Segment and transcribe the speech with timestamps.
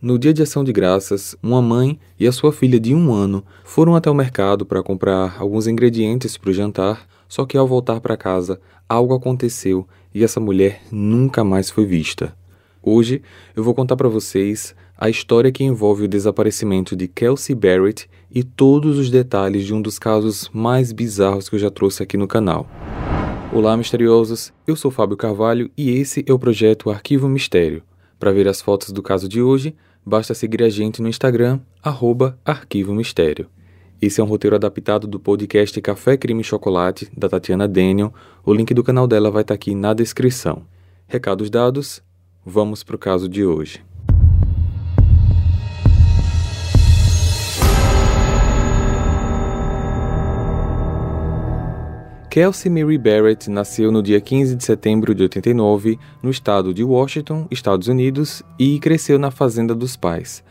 [0.00, 3.44] No dia de ação de graças, uma mãe e a sua filha de um ano
[3.64, 8.00] foram até o mercado para comprar alguns ingredientes para o jantar, só que ao voltar
[8.00, 12.32] para casa, algo aconteceu e essa mulher nunca mais foi vista.
[12.80, 13.22] Hoje
[13.56, 18.44] eu vou contar para vocês a história que envolve o desaparecimento de Kelsey Barrett e
[18.44, 22.28] todos os detalhes de um dos casos mais bizarros que eu já trouxe aqui no
[22.28, 22.68] canal.
[23.52, 24.52] Olá, misteriosos!
[24.64, 27.82] Eu sou Fábio Carvalho e esse é o projeto Arquivo Mistério.
[28.16, 29.74] Para ver as fotos do caso de hoje,
[30.08, 33.46] basta seguir a gente no Instagram, arroba Arquivo Mistério.
[34.00, 38.14] Esse é um roteiro adaptado do podcast Café Crime e Chocolate, da Tatiana Daniel.
[38.42, 40.62] O link do canal dela vai estar aqui na descrição.
[41.06, 42.02] Recados dados,
[42.44, 43.84] vamos para o caso de hoje.
[52.30, 57.46] Kelsey Mary Barrett nasceu no dia 15 de setembro de 89 no estado de Washington,
[57.50, 60.44] Estados Unidos, e cresceu na fazenda dos pais.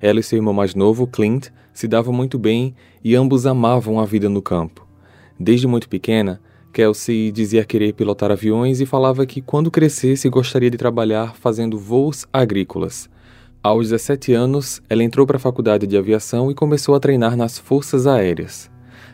[0.00, 4.04] Ela e seu irmão mais novo, Clint, se davam muito bem e ambos amavam a
[4.04, 4.84] vida no campo.
[5.38, 6.40] Desde muito pequena,
[6.72, 12.26] Kelsey dizia querer pilotar aviões e falava que quando crescesse gostaria de trabalhar fazendo voos
[12.32, 13.08] agrícolas.
[13.62, 17.56] Aos 17 anos, ela entrou para a faculdade de aviação e começou a treinar nas
[17.56, 18.68] Forças Aéreas.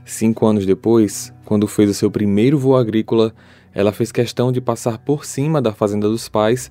[0.06, 3.34] Cinco anos depois, quando fez o seu primeiro voo agrícola,
[3.74, 6.70] ela fez questão de passar por cima da fazenda dos pais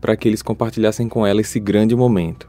[0.00, 2.48] para que eles compartilhassem com ela esse grande momento.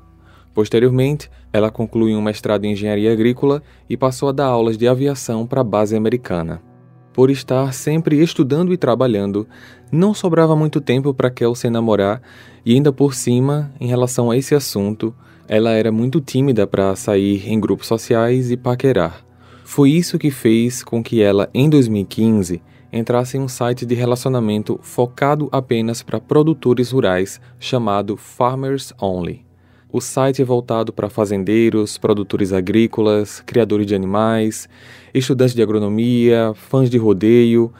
[0.53, 5.47] Posteriormente, ela concluiu um mestrado em engenharia agrícola e passou a dar aulas de aviação
[5.47, 6.61] para a base americana.
[7.11, 9.47] Por estar sempre estudando e trabalhando,
[9.91, 12.21] não sobrava muito tempo para Kelsey namorar
[12.63, 15.15] e ainda por cima, em relação a esse assunto,
[15.47, 19.27] ela era muito tímida para sair em grupos sociais e paquerar.
[19.70, 24.80] Foi isso que fez com que ela, em 2015, entrasse em um site de relacionamento
[24.82, 29.45] focado apenas para produtores rurais chamado Farmers Only.
[29.92, 34.70] O site é voltado para fazendeiros, produtores agrícolas, criadores de animais,
[35.14, 37.72] estudantes de agronomia, fãs de rodeio.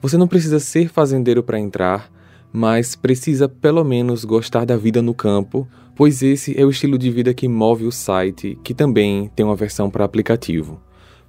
[0.00, 2.10] Você não precisa ser fazendeiro para entrar,
[2.50, 7.10] mas precisa pelo menos gostar da vida no campo, pois esse é o estilo de
[7.10, 10.80] vida que move o site, que também tem uma versão para aplicativo.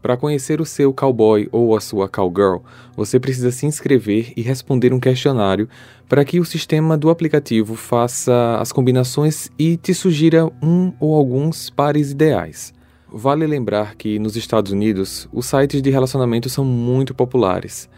[0.01, 2.59] Para conhecer o seu cowboy ou a sua cowgirl,
[2.95, 5.67] você precisa se inscrever e responder um questionário
[6.07, 11.69] para que o sistema do aplicativo faça as combinações e te sugira um ou alguns
[11.69, 12.73] pares ideais.
[13.11, 17.89] Vale lembrar que nos Estados Unidos, os sites de relacionamento são muito populares.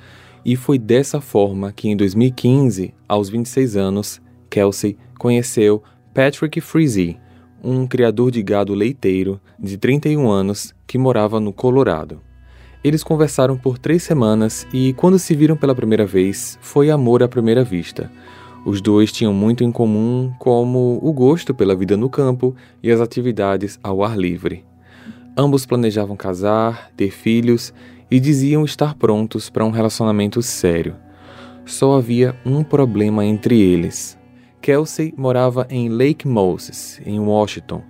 [0.45, 5.83] E foi dessa forma que em 2015, aos 26 anos, Kelsey conheceu
[6.13, 7.17] Patrick Frizzy,
[7.63, 12.21] um criador de gado leiteiro de 31 anos que morava no Colorado.
[12.83, 17.27] Eles conversaram por três semanas e, quando se viram pela primeira vez, foi amor à
[17.27, 18.11] primeira vista.
[18.65, 23.01] Os dois tinham muito em comum, como o gosto pela vida no campo e as
[23.01, 24.65] atividades ao ar livre.
[25.37, 27.73] Ambos planejavam casar, ter filhos
[28.11, 30.95] e diziam estar prontos para um relacionamento sério.
[31.65, 34.17] Só havia um problema entre eles:
[34.61, 37.81] Kelsey morava em Lake Moses, em Washington,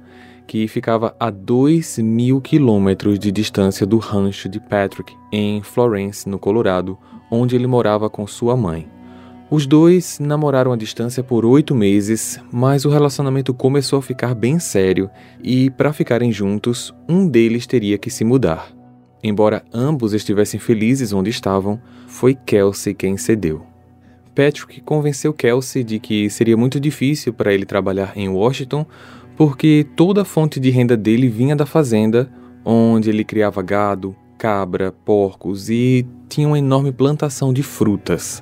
[0.46, 6.40] que ficava a 2 mil quilômetros de distância do rancho de Patrick, em Florence, no
[6.40, 6.98] Colorado,
[7.30, 8.88] onde ele morava com sua mãe.
[9.52, 14.60] Os dois namoraram à distância por oito meses, mas o relacionamento começou a ficar bem
[14.60, 15.10] sério
[15.44, 18.72] e, para ficarem juntos, um deles teria que se mudar.
[19.24, 23.69] Embora ambos estivessem felizes onde estavam, foi Kelsey quem cedeu.
[24.40, 28.86] Patrick convenceu Kelsey de que seria muito difícil para ele trabalhar em Washington,
[29.36, 32.32] porque toda a fonte de renda dele vinha da fazenda,
[32.64, 38.42] onde ele criava gado, cabra, porcos e tinha uma enorme plantação de frutas.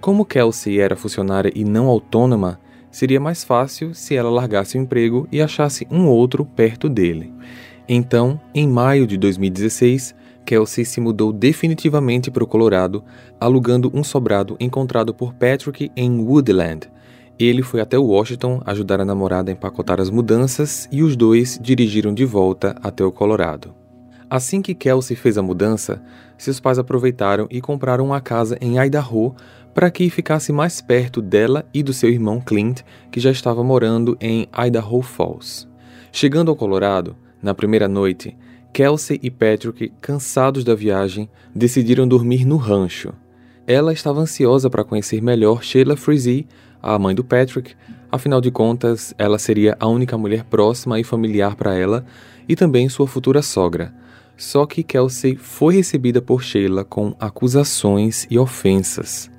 [0.00, 2.58] Como Kelsey era funcionária e não autônoma,
[2.90, 7.30] seria mais fácil se ela largasse o emprego e achasse um outro perto dele.
[7.86, 10.14] Então, em maio de 2016,
[10.44, 13.04] Kelsey se mudou definitivamente para o Colorado,
[13.40, 16.90] alugando um sobrado encontrado por Patrick em Woodland.
[17.38, 22.12] Ele foi até Washington ajudar a namorada a empacotar as mudanças e os dois dirigiram
[22.12, 23.74] de volta até o Colorado.
[24.28, 26.02] Assim que Kelsey fez a mudança,
[26.38, 29.34] seus pais aproveitaram e compraram uma casa em Idaho
[29.74, 32.80] para que ficasse mais perto dela e do seu irmão Clint,
[33.10, 35.68] que já estava morando em Idaho Falls.
[36.10, 38.36] Chegando ao Colorado, na primeira noite,
[38.72, 43.12] Kelsey e Patrick, cansados da viagem, decidiram dormir no rancho.
[43.66, 46.46] Ela estava ansiosa para conhecer melhor Sheila Frizzy,
[46.82, 47.74] a mãe do Patrick,
[48.10, 52.06] afinal de contas, ela seria a única mulher próxima e familiar para ela
[52.48, 53.94] e também sua futura sogra.
[54.38, 59.30] Só que Kelsey foi recebida por Sheila com acusações e ofensas.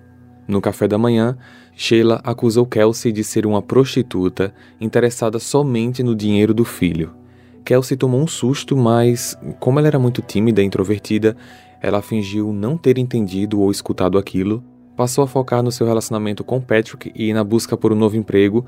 [0.47, 1.36] No café da manhã,
[1.75, 7.23] Sheila acusou Kelsey de ser uma prostituta interessada somente no dinheiro do filho.
[7.63, 11.36] Kelsey tomou um susto, mas, como ela era muito tímida e introvertida,
[11.81, 14.63] ela fingiu não ter entendido ou escutado aquilo,
[14.95, 18.65] passou a focar no seu relacionamento com Patrick e na busca por um novo emprego,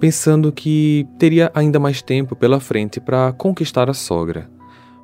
[0.00, 4.50] pensando que teria ainda mais tempo pela frente para conquistar a sogra.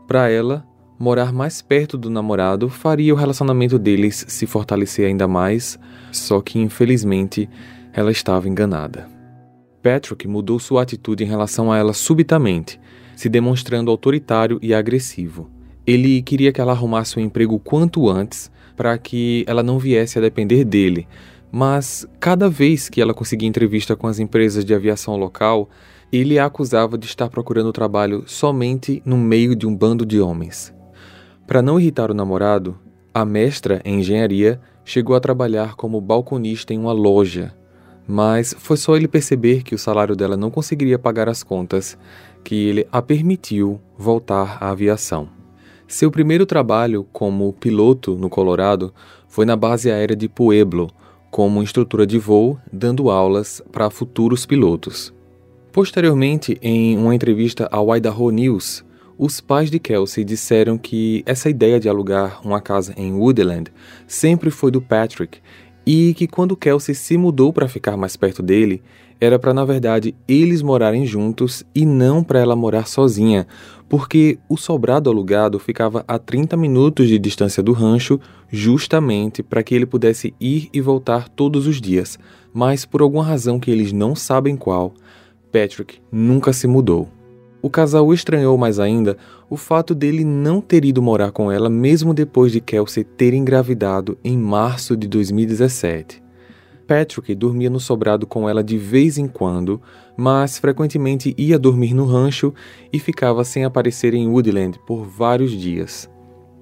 [0.06, 0.65] Para ela,
[0.99, 5.79] morar mais perto do namorado faria o relacionamento deles se fortalecer ainda mais,
[6.11, 7.49] só que infelizmente
[7.93, 9.09] ela estava enganada.
[9.83, 12.81] Patrick mudou sua atitude em relação a ela subitamente,
[13.17, 15.50] se demonstrando autoritário e agressivo.
[15.87, 20.23] Ele queria que ela arrumasse um emprego quanto antes para que ela não viesse a
[20.23, 21.06] depender dele,
[21.50, 25.69] mas cada vez que ela conseguia entrevista com as empresas de aviação local,
[26.12, 30.73] ele a acusava de estar procurando trabalho somente no meio de um bando de homens.
[31.47, 32.79] Para não irritar o namorado,
[33.15, 37.55] a mestra em engenharia chegou a trabalhar como balconista em uma loja,
[38.06, 41.97] mas foi só ele perceber que o salário dela não conseguiria pagar as contas
[42.43, 45.29] que ele a permitiu voltar à aviação.
[45.87, 48.93] Seu primeiro trabalho como piloto no Colorado
[49.29, 50.91] foi na base aérea de Pueblo,
[51.31, 55.12] como instrutora de voo, dando aulas para futuros pilotos.
[55.73, 58.85] Posteriormente, em uma entrevista ao Idaho News,
[59.17, 63.71] os pais de Kelsey disseram que essa ideia de alugar uma casa em Woodland
[64.06, 65.39] sempre foi do Patrick
[65.87, 68.82] e que quando Kelsey se mudou para ficar mais perto dele,
[69.20, 73.46] era para na verdade eles morarem juntos e não para ela morar sozinha,
[73.88, 78.19] porque o sobrado alugado ficava a 30 minutos de distância do rancho,
[78.50, 82.19] justamente para que ele pudesse ir e voltar todos os dias.
[82.52, 84.93] Mas por alguma razão que eles não sabem qual,
[85.52, 87.08] Patrick nunca se mudou.
[87.62, 89.17] O casal estranhou mais ainda
[89.49, 94.19] o fato dele não ter ido morar com ela mesmo depois de Kelsey ter engravidado
[94.25, 96.20] em março de 2017.
[96.88, 99.81] Patrick dormia no sobrado com ela de vez em quando,
[100.17, 102.53] mas frequentemente ia dormir no rancho
[102.93, 106.11] e ficava sem aparecer em Woodland por vários dias.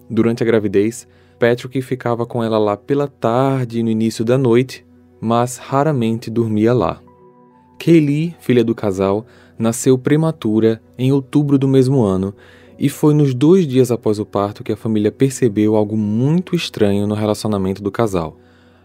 [0.09, 1.09] Durante a gravidez,
[1.39, 4.87] Patrick ficava com ela lá pela tarde e no início da noite,
[5.19, 7.01] mas raramente dormia lá.
[7.79, 9.25] Kaylee, filha do casal,
[9.61, 12.35] nasceu prematura em outubro do mesmo ano
[12.79, 17.07] e foi nos dois dias após o parto que a família percebeu algo muito estranho
[17.07, 18.39] no relacionamento do casal.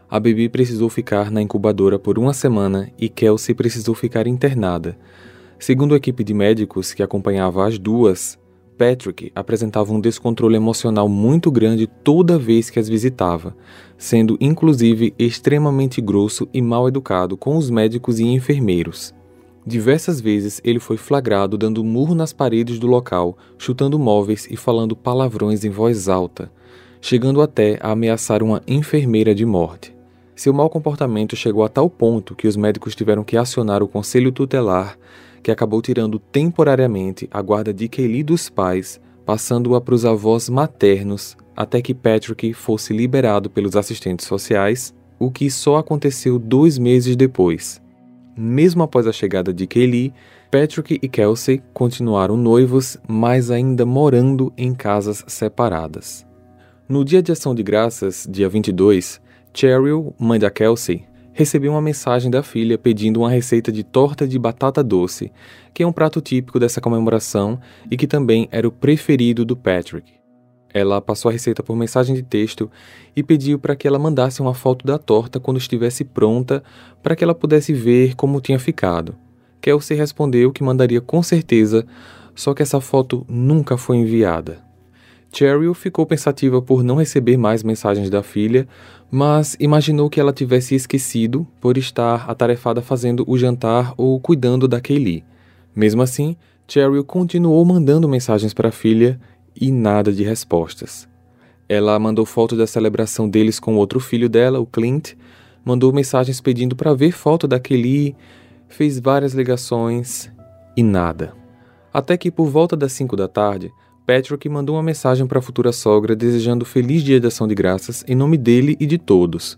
[0.10, 4.98] A bebê precisou ficar na incubadora por uma semana e Kelsey precisou ficar internada.
[5.58, 8.38] Segundo a equipe de médicos que acompanhava as duas,
[8.78, 13.56] Patrick apresentava um descontrole emocional muito grande toda vez que as visitava,
[13.98, 19.14] sendo inclusive extremamente grosso e mal educado com os médicos e enfermeiros.
[19.66, 24.96] Diversas vezes ele foi flagrado dando murro nas paredes do local, chutando móveis e falando
[24.96, 26.52] palavrões em voz alta,
[27.02, 29.96] chegando até a ameaçar uma enfermeira de morte.
[30.36, 34.32] Seu mau comportamento chegou a tal ponto que os médicos tiveram que acionar o conselho
[34.32, 35.00] tutelar,
[35.42, 41.36] que acabou tirando temporariamente a guarda de Kelly dos pais, passando-a para os avós maternos
[41.56, 47.82] até que Patrick fosse liberado pelos assistentes sociais, o que só aconteceu dois meses depois.
[48.38, 50.14] Mesmo após a chegada de Kelly,
[50.52, 56.26] Patrick e Kelsey continuaram noivos, mas ainda morando em casas separadas.
[56.88, 59.22] No dia de ação de graças, dia 22,
[59.54, 64.38] Cheryl, mãe da Kelsey, recebeu uma mensagem da filha pedindo uma receita de torta de
[64.38, 65.32] batata doce,
[65.74, 67.60] que é um prato típico dessa comemoração
[67.90, 70.25] e que também era o preferido do Patrick.
[70.76, 72.70] Ela passou a receita por mensagem de texto
[73.16, 76.62] e pediu para que ela mandasse uma foto da torta quando estivesse pronta
[77.02, 79.16] para que ela pudesse ver como tinha ficado.
[79.62, 81.88] Kelsey respondeu que mandaria com certeza,
[82.36, 84.66] só que essa foto nunca foi enviada.
[85.32, 88.68] Cheryl ficou pensativa por não receber mais mensagens da filha,
[89.10, 94.82] mas imaginou que ela tivesse esquecido por estar atarefada fazendo o jantar ou cuidando da
[94.82, 95.24] Kaylee.
[95.74, 96.36] Mesmo assim,
[96.68, 99.18] Cheryl continuou mandando mensagens para a filha
[99.60, 101.08] e nada de respostas.
[101.68, 105.14] Ela mandou foto da celebração deles com outro filho dela, o Clint,
[105.64, 108.16] mandou mensagens pedindo para ver foto da Kelly,
[108.68, 110.32] fez várias ligações
[110.78, 111.34] e nada.
[111.92, 113.72] Até que por volta das 5 da tarde,
[114.06, 118.04] Patrick mandou uma mensagem para a futura sogra desejando feliz dia de ação de graças
[118.08, 119.58] em nome dele e de todos.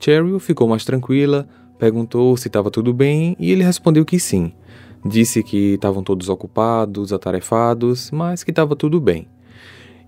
[0.00, 4.52] Cheryl ficou mais tranquila, perguntou se estava tudo bem e ele respondeu que sim.
[5.04, 9.28] Disse que estavam todos ocupados, atarefados, mas que estava tudo bem.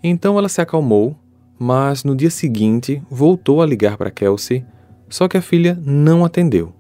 [0.03, 1.17] Então ela se acalmou,
[1.59, 4.65] mas no dia seguinte voltou a ligar para Kelsey,
[5.09, 6.73] só que a filha não atendeu.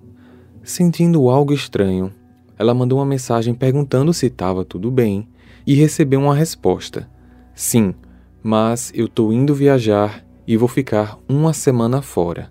[0.63, 2.13] Sentindo algo estranho,
[2.59, 5.29] ela mandou uma mensagem perguntando se estava tudo bem
[5.67, 7.09] e recebeu uma resposta:
[7.55, 7.95] Sim,
[8.43, 12.51] mas eu estou indo viajar e vou ficar uma semana fora.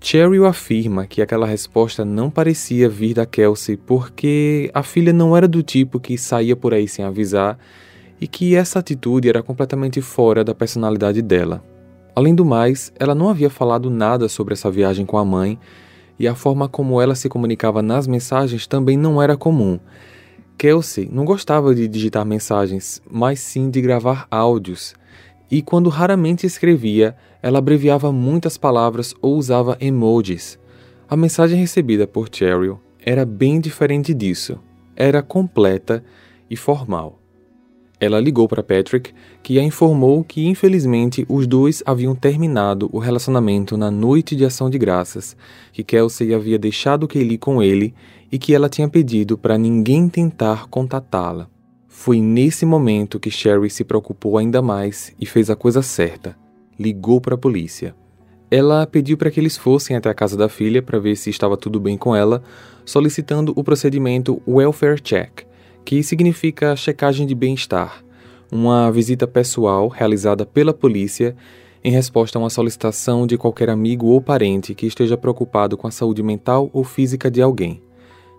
[0.00, 5.48] Cheryl afirma que aquela resposta não parecia vir da Kelsey porque a filha não era
[5.48, 7.58] do tipo que saía por aí sem avisar
[8.20, 11.62] e que essa atitude era completamente fora da personalidade dela.
[12.14, 15.58] Além do mais, ela não havia falado nada sobre essa viagem com a mãe
[16.18, 19.78] e a forma como ela se comunicava nas mensagens também não era comum.
[20.56, 24.94] Kelsey não gostava de digitar mensagens, mas sim de gravar áudios.
[25.50, 30.58] E quando raramente escrevia, ela abreviava muitas palavras ou usava emojis.
[31.08, 34.58] A mensagem recebida por Cheryl era bem diferente disso.
[34.94, 36.04] Era completa
[36.50, 37.18] e formal.
[38.00, 39.12] Ela ligou para Patrick,
[39.42, 44.70] que a informou que infelizmente os dois haviam terminado o relacionamento na noite de ação
[44.70, 45.36] de graças,
[45.72, 47.92] que Kelsey havia deixado Kaylee com ele
[48.30, 51.48] e que ela tinha pedido para ninguém tentar contatá-la.
[52.00, 56.38] Foi nesse momento que Sherry se preocupou ainda mais e fez a coisa certa.
[56.78, 57.92] Ligou para a polícia.
[58.48, 61.56] Ela pediu para que eles fossem até a casa da filha para ver se estava
[61.56, 62.40] tudo bem com ela,
[62.84, 65.42] solicitando o procedimento Welfare Check,
[65.84, 68.04] que significa checagem de bem-estar,
[68.50, 71.34] uma visita pessoal realizada pela polícia
[71.82, 75.90] em resposta a uma solicitação de qualquer amigo ou parente que esteja preocupado com a
[75.90, 77.82] saúde mental ou física de alguém.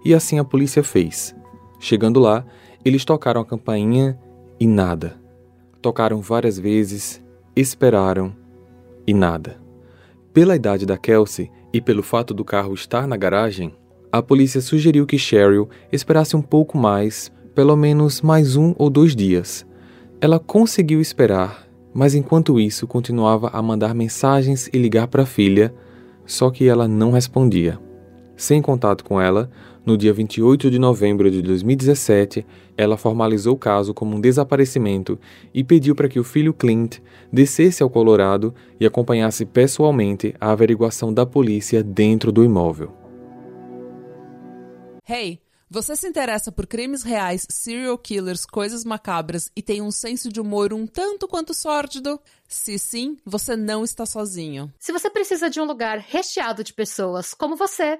[0.06, 1.36] E assim a polícia fez.
[1.78, 2.46] Chegando lá,
[2.84, 4.18] eles tocaram a campainha
[4.60, 5.16] e nada.
[5.82, 7.22] Tocaram várias vezes,
[7.56, 8.36] esperaram
[9.06, 9.58] e nada.
[10.34, 13.74] Pela idade da Kelsey e pelo fato do carro estar na garagem,
[14.12, 19.16] a polícia sugeriu que Cheryl esperasse um pouco mais, pelo menos mais um ou dois
[19.16, 19.66] dias.
[20.20, 25.74] Ela conseguiu esperar, mas enquanto isso continuava a mandar mensagens e ligar para a filha,
[26.26, 27.80] só que ela não respondia.
[28.36, 29.50] Sem contato com ela,
[29.90, 32.46] no dia 28 de novembro de 2017,
[32.78, 35.20] ela formalizou o caso como um desaparecimento
[35.52, 37.00] e pediu para que o filho Clint
[37.34, 42.94] descesse ao Colorado e acompanhasse pessoalmente a averiguação da polícia dentro do imóvel.
[45.08, 50.30] Hey, você se interessa por crimes reais, serial killers, coisas macabras e tem um senso
[50.30, 52.20] de humor um tanto quanto sórdido?
[52.48, 54.72] Se sim, você não está sozinho.
[54.78, 58.00] Se você precisa de um lugar recheado de pessoas como você,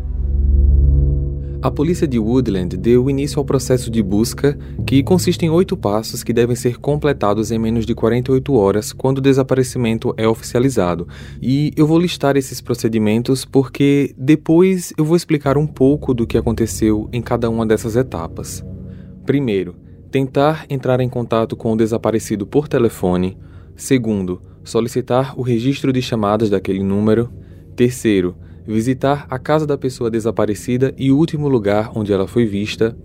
[1.63, 6.23] A polícia de Woodland deu início ao processo de busca, que consiste em oito passos
[6.23, 11.07] que devem ser completados em menos de 48 horas quando o desaparecimento é oficializado.
[11.39, 16.35] E eu vou listar esses procedimentos porque depois eu vou explicar um pouco do que
[16.35, 18.65] aconteceu em cada uma dessas etapas.
[19.23, 19.75] Primeiro,
[20.09, 23.37] tentar entrar em contato com o desaparecido por telefone.
[23.75, 27.31] Segundo, solicitar o registro de chamadas daquele número.
[27.75, 32.95] Terceiro, visitar a casa da pessoa desaparecida e o último lugar onde ela foi vista.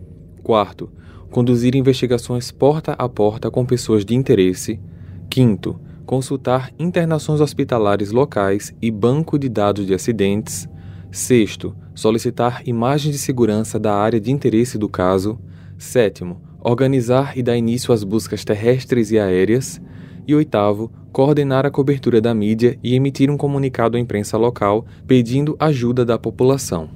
[0.42, 0.90] Quarto,
[1.30, 4.80] conduzir investigações porta a porta com pessoas de interesse.
[5.28, 10.68] Quinto, consultar internações hospitalares locais e banco de dados de acidentes.
[11.10, 15.38] Sexto, solicitar imagens de segurança da área de interesse do caso.
[15.78, 19.80] Sétimo, organizar e dar início às buscas terrestres e aéreas.
[20.26, 25.56] E oitavo, coordenar a cobertura da mídia e emitir um comunicado à imprensa local pedindo
[25.58, 26.90] ajuda da população.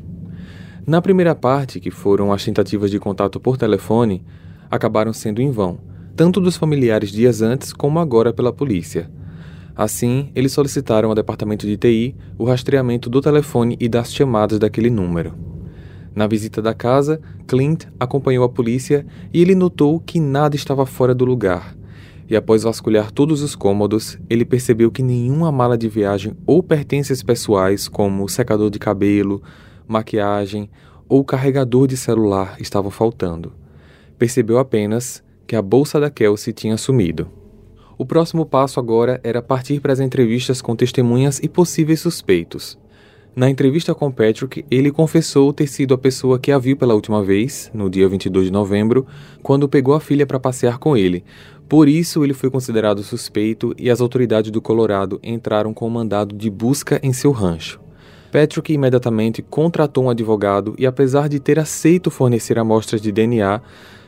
[0.86, 4.22] Na primeira parte, que foram as tentativas de contato por telefone,
[4.70, 5.78] acabaram sendo em vão,
[6.14, 9.10] tanto dos familiares dias antes como agora pela polícia.
[9.74, 14.90] Assim, eles solicitaram ao departamento de TI o rastreamento do telefone e das chamadas daquele
[14.90, 15.32] número.
[16.14, 21.14] Na visita da casa, Clint acompanhou a polícia e ele notou que nada estava fora
[21.14, 21.79] do lugar
[22.30, 27.24] e após vasculhar todos os cômodos, ele percebeu que nenhuma mala de viagem ou pertences
[27.24, 29.42] pessoais, como secador de cabelo,
[29.86, 30.70] maquiagem
[31.08, 33.52] ou carregador de celular estavam faltando.
[34.16, 37.28] Percebeu apenas que a bolsa da Kelsey tinha sumido.
[37.98, 42.78] O próximo passo agora era partir para as entrevistas com testemunhas e possíveis suspeitos.
[43.34, 47.22] Na entrevista com Patrick, ele confessou ter sido a pessoa que a viu pela última
[47.22, 49.06] vez, no dia 22 de novembro,
[49.42, 51.24] quando pegou a filha para passear com ele,
[51.70, 56.34] por isso, ele foi considerado suspeito e as autoridades do Colorado entraram com um mandado
[56.34, 57.78] de busca em seu rancho.
[58.32, 63.62] Patrick imediatamente contratou um advogado e, apesar de ter aceito fornecer amostras de DNA,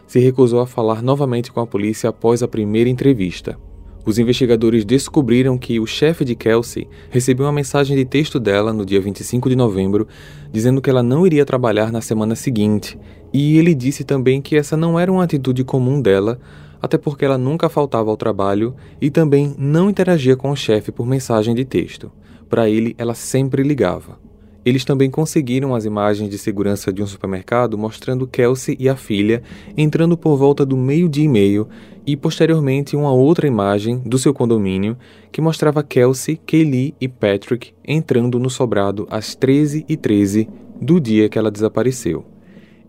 [0.09, 3.57] se recusou a falar novamente com a polícia após a primeira entrevista.
[4.05, 8.85] Os investigadores descobriram que o chefe de Kelsey recebeu uma mensagem de texto dela no
[8.85, 10.09] dia 25 de novembro,
[10.51, 12.99] dizendo que ela não iria trabalhar na semana seguinte,
[13.33, 16.41] e ele disse também que essa não era uma atitude comum dela,
[16.83, 21.07] até porque ela nunca faltava ao trabalho e também não interagia com o chefe por
[21.07, 22.11] mensagem de texto.
[22.51, 24.19] Para ele, ela sempre ligava.
[24.65, 29.43] Eles também conseguiram as imagens de segurança de um supermercado mostrando Kelsey e a filha
[29.77, 31.69] entrando por volta do meio-dia e meio
[32.07, 34.97] e posteriormente uma outra imagem do seu condomínio
[35.33, 40.49] que mostrava Kelsey, Kaylee e Patrick entrando no sobrado às 13h13
[40.81, 42.32] do dia que ela desapareceu.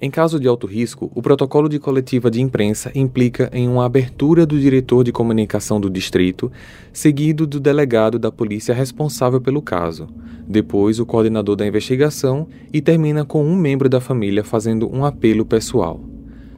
[0.03, 4.45] Em caso de alto risco, o protocolo de coletiva de imprensa implica em uma abertura
[4.45, 6.51] do diretor de comunicação do distrito,
[6.91, 10.09] seguido do delegado da polícia responsável pelo caso,
[10.45, 15.45] depois o coordenador da investigação e termina com um membro da família fazendo um apelo
[15.45, 16.01] pessoal.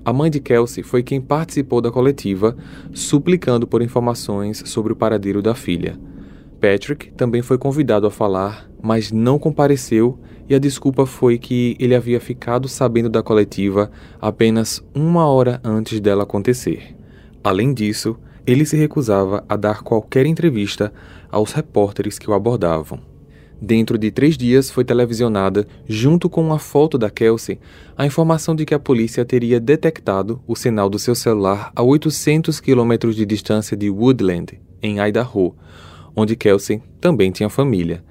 [0.03, 2.57] A mãe de Kelsey foi quem participou da coletiva,
[2.95, 5.99] suplicando por informações sobre o paradeiro da filha.
[6.59, 11.95] Patrick também foi convidado a falar, mas não compareceu e a desculpa foi que ele
[11.95, 16.95] havia ficado sabendo da coletiva apenas uma hora antes dela acontecer.
[17.43, 20.93] Além disso, ele se recusava a dar qualquer entrevista
[21.31, 22.99] aos repórteres que o abordavam.
[23.61, 27.59] Dentro de três dias foi televisionada, junto com uma foto da Kelsey,
[27.97, 32.59] a informação de que a polícia teria detectado o sinal do seu celular a 800
[32.59, 35.55] quilômetros de distância de Woodland, em Idaho,
[36.15, 38.03] onde Kelsey também tinha família.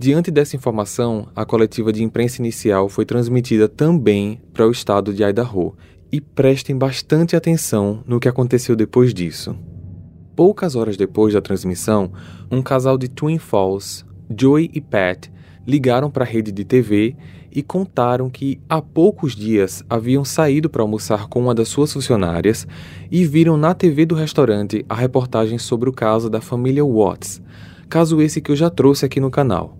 [0.00, 5.24] Diante dessa informação, a coletiva de imprensa inicial foi transmitida também para o estado de
[5.24, 5.74] Idaho.
[6.12, 9.56] E prestem bastante atenção no que aconteceu depois disso.
[10.36, 12.12] Poucas horas depois da transmissão,
[12.50, 15.28] um casal de Twin Falls Joey e Pat
[15.66, 17.16] ligaram para a rede de TV
[17.50, 22.66] e contaram que há poucos dias haviam saído para almoçar com uma das suas funcionárias
[23.10, 27.42] e viram na TV do restaurante a reportagem sobre o caso da família Watts,
[27.88, 29.76] caso esse que eu já trouxe aqui no canal.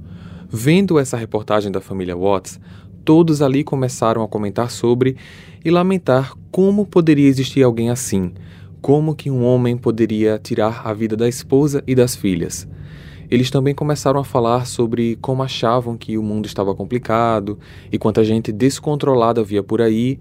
[0.51, 2.59] Vendo essa reportagem da família Watts,
[3.05, 5.17] todos ali começaram a comentar sobre
[5.63, 8.33] e lamentar como poderia existir alguém assim,
[8.81, 12.67] como que um homem poderia tirar a vida da esposa e das filhas.
[13.31, 17.59] Eles também começaram a falar sobre como achavam que o mundo estava complicado
[17.93, 20.19] e quanta gente descontrolada havia por aí,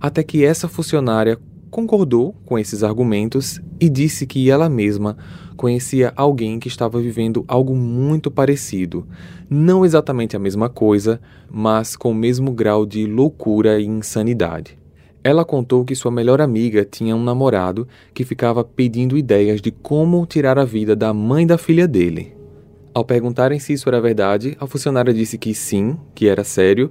[0.00, 1.38] até que essa funcionária
[1.70, 5.16] concordou com esses argumentos e disse que ela mesma
[5.58, 9.04] conhecia alguém que estava vivendo algo muito parecido.
[9.50, 14.78] Não exatamente a mesma coisa, mas com o mesmo grau de loucura e insanidade.
[15.22, 20.24] Ela contou que sua melhor amiga tinha um namorado que ficava pedindo ideias de como
[20.24, 22.32] tirar a vida da mãe da filha dele.
[22.94, 26.90] Ao perguntarem se isso era verdade, a funcionária disse que sim, que era sério,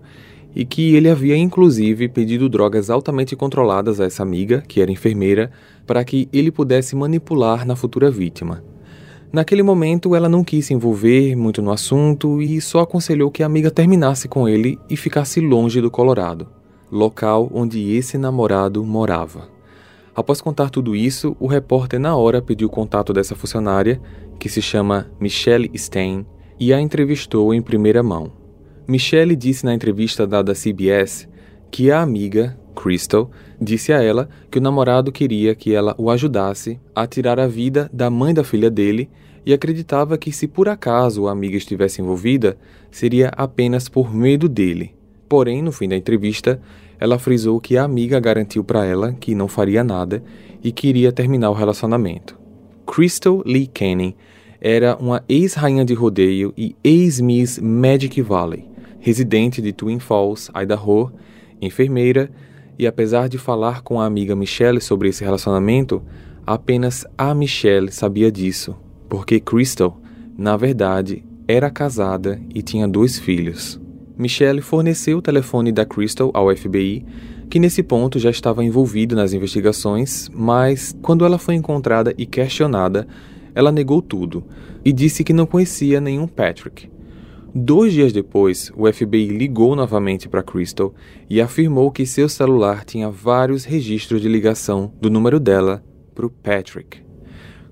[0.55, 5.51] e que ele havia inclusive pedido drogas altamente controladas a essa amiga, que era enfermeira,
[5.85, 8.63] para que ele pudesse manipular na futura vítima.
[9.31, 13.45] Naquele momento, ela não quis se envolver muito no assunto e só aconselhou que a
[13.45, 16.47] amiga terminasse com ele e ficasse longe do Colorado,
[16.91, 19.49] local onde esse namorado morava.
[20.15, 24.01] Após contar tudo isso, o repórter na hora pediu o contato dessa funcionária
[24.39, 26.25] que se chama Michelle Stein,
[26.59, 28.31] e a entrevistou em primeira mão.
[28.87, 31.27] Michelle disse na entrevista dada à CBS
[31.69, 36.79] que a amiga, Crystal, disse a ela que o namorado queria que ela o ajudasse
[36.95, 39.09] a tirar a vida da mãe da filha dele
[39.45, 42.57] e acreditava que, se por acaso a amiga estivesse envolvida,
[42.89, 44.95] seria apenas por medo dele.
[45.27, 46.61] Porém, no fim da entrevista,
[46.97, 50.23] ela frisou que a amiga garantiu para ela que não faria nada
[50.63, 52.39] e queria terminar o relacionamento.
[52.85, 54.15] Crystal Lee Canning
[54.61, 58.65] era uma ex-rainha de rodeio e ex-Miss Magic Valley,
[58.99, 61.11] residente de Twin Falls, Idaho,
[61.61, 62.29] enfermeira,
[62.77, 66.01] e apesar de falar com a amiga Michelle sobre esse relacionamento,
[66.45, 68.75] apenas a Michelle sabia disso,
[69.09, 69.99] porque Crystal,
[70.37, 73.79] na verdade, era casada e tinha dois filhos.
[74.17, 77.05] Michelle forneceu o telefone da Crystal ao FBI
[77.49, 83.07] que nesse ponto já estava envolvido nas investigações, mas quando ela foi encontrada e questionada,
[83.55, 84.43] ela negou tudo
[84.83, 86.89] e disse que não conhecia nenhum Patrick.
[87.59, 90.93] Dois dias depois, o FBI ligou novamente para Crystal
[91.27, 96.29] e afirmou que seu celular tinha vários registros de ligação do número dela para o
[96.29, 96.99] Patrick.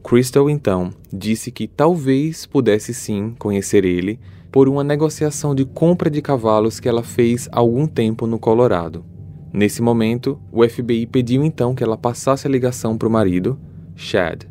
[0.03, 4.19] Crystal então disse que talvez pudesse sim conhecer ele
[4.51, 9.05] por uma negociação de compra de cavalos que ela fez há algum tempo no Colorado.
[9.53, 13.55] Nesse momento, o FBI pediu então que ela passasse a ligação para o marido,
[13.95, 14.45] Chad.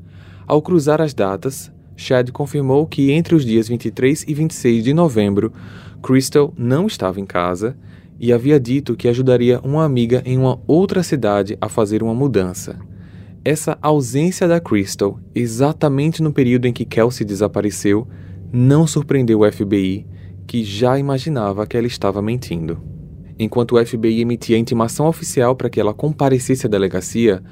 [0.47, 5.53] Ao cruzar as datas, Chad confirmou que entre os dias 23 e 26 de novembro,
[6.03, 7.77] Crystal não estava em casa
[8.19, 12.79] e havia dito que ajudaria uma amiga em uma outra cidade a fazer uma mudança.
[13.45, 18.09] Essa ausência da Crystal, exatamente no período em que Kelsey desapareceu,
[18.53, 20.07] não surpreendeu o FBI,
[20.47, 22.81] que já imaginava que ela estava mentindo.
[23.39, 27.43] Enquanto o FBI emitia a intimação oficial para que ela comparecesse à delegacia,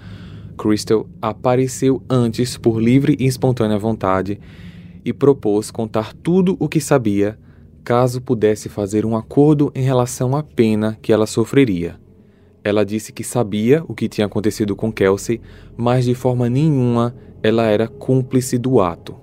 [0.63, 4.39] Crystal apareceu antes por livre e espontânea vontade
[5.05, 7.37] e propôs contar tudo o que sabia
[7.83, 11.99] caso pudesse fazer um acordo em relação à pena que ela sofreria.
[12.63, 15.41] Ela disse que sabia o que tinha acontecido com Kelsey,
[15.77, 19.17] mas de forma nenhuma ela era cúmplice do ato.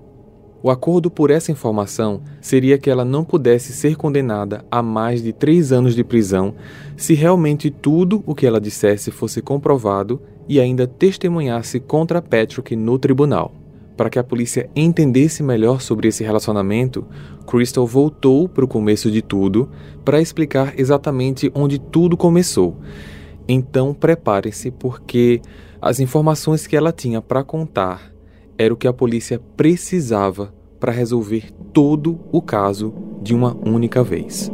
[0.62, 5.32] O acordo por essa informação seria que ela não pudesse ser condenada a mais de
[5.32, 6.54] três anos de prisão
[6.97, 12.99] se realmente tudo o que ela dissesse fosse comprovado e ainda testemunhasse contra Patrick no
[12.99, 13.53] tribunal.
[13.95, 17.05] Para que a polícia entendesse melhor sobre esse relacionamento,
[17.47, 19.69] Crystal voltou para o começo de tudo
[20.03, 22.75] para explicar exatamente onde tudo começou
[23.49, 25.41] então prepare-se, porque
[25.81, 28.13] as informações que ela tinha para contar
[28.55, 34.51] era o que a polícia precisava para resolver todo o caso de uma única vez.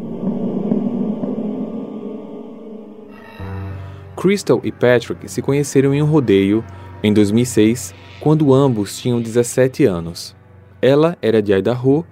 [4.25, 6.65] Crystal e Patrick se conheceram em um rodeio
[7.03, 10.35] em 2006, quando ambos tinham 17 anos.
[10.81, 12.03] Ela era de Idaho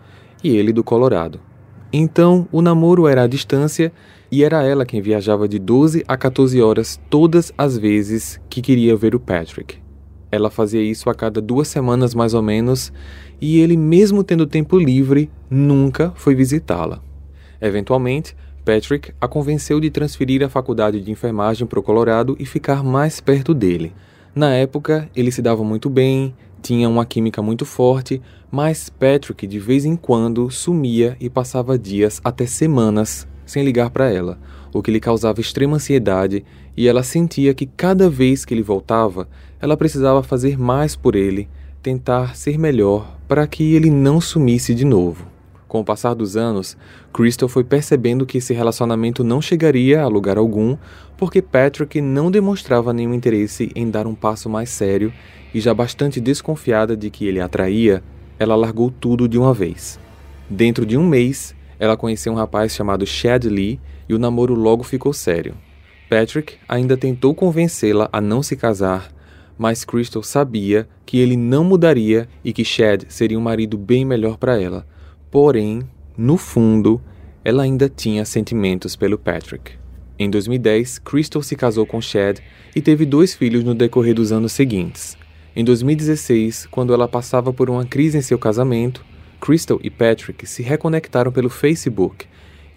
[0.43, 1.39] e ele do Colorado.
[1.91, 3.91] Então, o namoro era à distância
[4.32, 8.95] e era ela quem viajava de 12 a 14 horas todas as vezes que queria
[8.95, 9.80] ver o Patrick.
[10.32, 12.93] Ela fazia isso a cada duas semanas mais ou menos,
[13.41, 17.02] e ele, mesmo tendo tempo livre, nunca foi visitá-la.
[17.60, 22.84] Eventualmente, Patrick a convenceu de transferir a faculdade de enfermagem para o Colorado e ficar
[22.84, 23.93] mais perto dele.
[24.34, 29.60] Na época, eles se davam muito bem, tinham uma química muito forte, mas Patrick de
[29.60, 34.39] vez em quando sumia e passava dias até semanas sem ligar para ela,
[34.73, 36.45] o que lhe causava extrema ansiedade
[36.76, 39.28] e ela sentia que cada vez que ele voltava,
[39.60, 41.49] ela precisava fazer mais por ele,
[41.82, 45.33] tentar ser melhor para que ele não sumisse de novo.
[45.74, 46.78] Com o passar dos anos,
[47.12, 50.78] Crystal foi percebendo que esse relacionamento não chegaria a lugar algum
[51.18, 55.12] porque Patrick não demonstrava nenhum interesse em dar um passo mais sério
[55.52, 58.04] e já bastante desconfiada de que ele a atraía,
[58.38, 60.00] ela largou tudo de uma vez.
[60.48, 64.84] Dentro de um mês, ela conheceu um rapaz chamado Chad Lee e o namoro logo
[64.84, 65.56] ficou sério.
[66.08, 69.12] Patrick ainda tentou convencê-la a não se casar,
[69.58, 74.38] mas Crystal sabia que ele não mudaria e que Chad seria um marido bem melhor
[74.38, 74.86] para ela.
[75.34, 75.82] Porém,
[76.15, 77.02] no fundo,
[77.43, 79.72] ela ainda tinha sentimentos pelo Patrick.
[80.19, 82.38] Em 2010, Crystal se casou com Chad
[82.76, 85.17] e teve dois filhos no decorrer dos anos seguintes.
[85.56, 89.04] Em 2016, quando ela passava por uma crise em seu casamento,
[89.41, 92.28] Crystal e Patrick se reconectaram pelo Facebook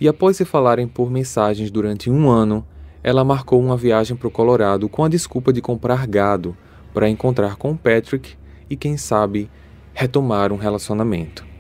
[0.01, 2.67] e, após se falarem por mensagens durante um ano,
[3.05, 6.57] ela marcou uma viagem para o Colorado com a desculpa de comprar gado
[6.95, 8.33] para encontrar com Patrick
[8.71, 9.51] e, quem sabe,
[9.93, 11.56] retomar um relacionamento.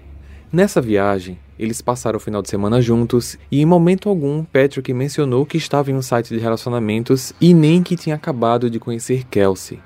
[0.52, 5.44] Nessa viagem, eles passaram o final de semana juntos e, em momento algum, Patrick mencionou
[5.44, 9.80] que estava em um site de relacionamentos e nem que tinha acabado de conhecer Kelsey.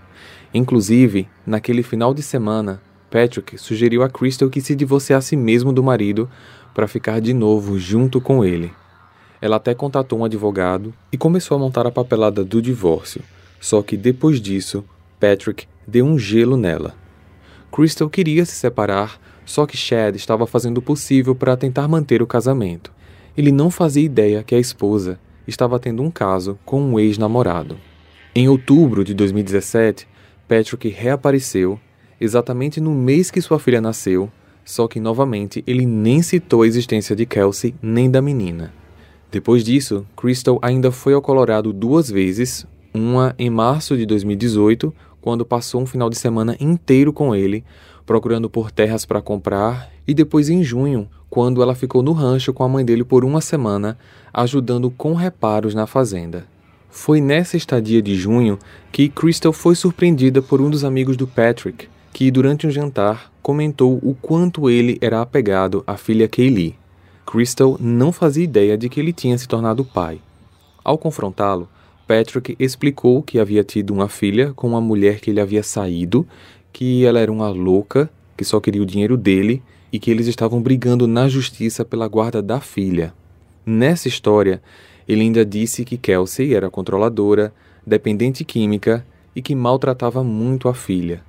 [0.53, 6.29] Inclusive, naquele final de semana, Patrick sugeriu a Crystal que se divorciasse mesmo do marido
[6.75, 8.71] para ficar de novo junto com ele.
[9.41, 13.23] Ela até contatou um advogado e começou a montar a papelada do divórcio,
[13.59, 14.85] só que depois disso,
[15.19, 16.95] Patrick deu um gelo nela.
[17.73, 19.19] Crystal queria se separar,
[19.51, 22.93] só que Chad estava fazendo o possível para tentar manter o casamento.
[23.37, 27.77] Ele não fazia ideia que a esposa estava tendo um caso com um ex-namorado.
[28.33, 30.07] Em outubro de 2017,
[30.47, 31.81] Patrick reapareceu
[32.21, 34.31] exatamente no mês que sua filha nasceu,
[34.65, 38.73] só que novamente ele nem citou a existência de Kelsey nem da menina.
[39.33, 45.45] Depois disso, Crystal ainda foi ao Colorado duas vezes, uma em março de 2018, quando
[45.45, 47.65] passou um final de semana inteiro com ele,
[48.11, 52.65] procurando por terras para comprar, e depois em junho, quando ela ficou no rancho com
[52.65, 53.97] a mãe dele por uma semana,
[54.35, 56.45] ajudando com reparos na fazenda.
[56.91, 58.59] Foi nessa estadia de junho
[58.91, 64.01] que Crystal foi surpreendida por um dos amigos do Patrick, que durante um jantar comentou
[64.03, 66.75] o quanto ele era apegado à filha Kaylee.
[67.25, 70.21] Crystal não fazia ideia de que ele tinha se tornado pai.
[70.83, 71.69] Ao confrontá-lo,
[72.09, 76.27] Patrick explicou que havia tido uma filha com uma mulher que ele havia saído,
[76.73, 80.63] que ela era uma louca, que só queria o dinheiro dele e que eles estavam
[80.63, 83.13] brigando na justiça pela guarda da filha.
[83.67, 84.63] Nessa história,
[85.09, 87.53] ele ainda disse que Kelsey era controladora,
[87.87, 89.05] dependente química
[89.35, 91.23] e que maltratava muito a filha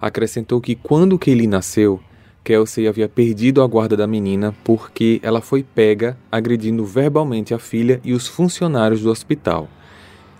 [0.00, 2.00] acrescentou que quando Kaylee nasceu,
[2.44, 8.00] Kelsey havia perdido a guarda da menina porque ela foi pega agredindo verbalmente a filha
[8.04, 9.68] e os funcionários do hospital.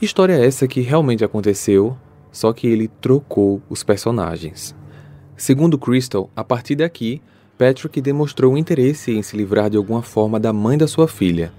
[0.00, 1.96] História essa que realmente aconteceu,
[2.38, 4.72] só que ele trocou os personagens.
[5.36, 7.20] Segundo Crystal, a partir daqui,
[7.58, 11.52] Patrick demonstrou interesse em se livrar de alguma forma da mãe da sua filha.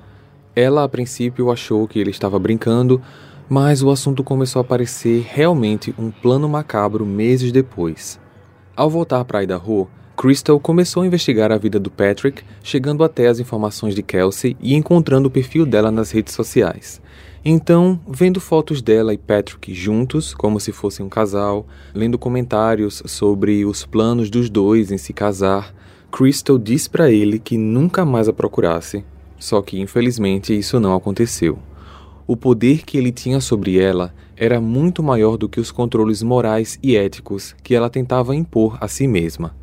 [0.56, 3.02] Ela, a princípio, achou que ele estava brincando,
[3.50, 8.18] mas o assunto começou a parecer realmente um plano macabro meses depois.
[8.74, 9.86] Ao voltar para Idaho,
[10.20, 14.76] Crystal começou a investigar a vida do Patrick, chegando até as informações de Kelsey e
[14.76, 17.02] encontrando o perfil dela nas redes sociais.
[17.46, 23.64] Então, vendo fotos dela e Patrick juntos, como se fossem um casal, lendo comentários sobre
[23.64, 25.74] os planos dos dois em se casar,
[26.12, 29.06] Crystal disse para ele que nunca mais a procurasse.
[29.38, 31.58] Só que, infelizmente, isso não aconteceu.
[32.28, 36.78] O poder que ele tinha sobre ela era muito maior do que os controles morais
[36.84, 39.58] e éticos que ela tentava impor a si mesma.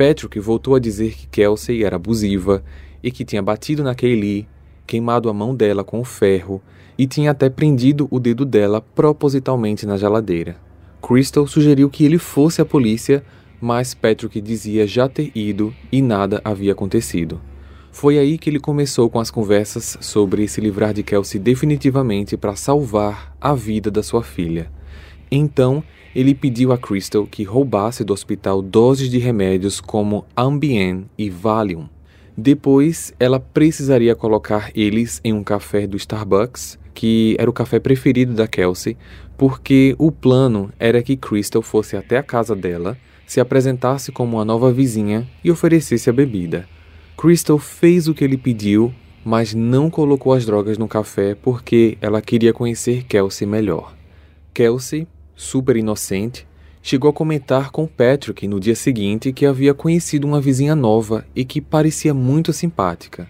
[0.00, 2.64] Patrick voltou a dizer que Kelsey era abusiva
[3.02, 4.48] e que tinha batido na Kaylee,
[4.86, 6.62] queimado a mão dela com o ferro
[6.96, 10.56] e tinha até prendido o dedo dela propositalmente na geladeira.
[11.02, 13.22] Crystal sugeriu que ele fosse à polícia,
[13.60, 17.38] mas Patrick dizia já ter ido e nada havia acontecido.
[17.92, 22.56] Foi aí que ele começou com as conversas sobre se livrar de Kelsey definitivamente para
[22.56, 24.72] salvar a vida da sua filha.
[25.30, 25.84] Então,
[26.14, 31.88] ele pediu a Crystal que roubasse do hospital doses de remédios como Ambien e Valium.
[32.36, 38.32] Depois, ela precisaria colocar eles em um café do Starbucks, que era o café preferido
[38.32, 38.96] da Kelsey,
[39.36, 42.96] porque o plano era que Crystal fosse até a casa dela,
[43.26, 46.68] se apresentasse como uma nova vizinha e oferecesse a bebida.
[47.16, 48.92] Crystal fez o que ele pediu,
[49.24, 53.94] mas não colocou as drogas no café porque ela queria conhecer Kelsey melhor.
[54.52, 55.06] Kelsey
[55.40, 56.46] super inocente,
[56.82, 61.46] chegou a comentar com Patrick no dia seguinte que havia conhecido uma vizinha nova e
[61.46, 63.26] que parecia muito simpática.